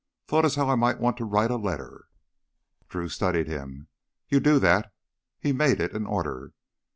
"Thought 0.25 0.45
as 0.45 0.55
how 0.55 0.67
I 0.67 0.73
might 0.73 0.99
want 0.99 1.17
to 1.17 1.25
write 1.25 1.51
a 1.51 1.57
letter." 1.57 2.05
Drew 2.89 3.07
studied 3.07 3.45
him. 3.45 3.87
"You 4.29 4.39
do 4.39 4.57
that!" 4.57 4.91
He 5.39 5.53
made 5.53 5.79
it 5.79 5.93
an 5.95 6.07
order. 6.07 6.53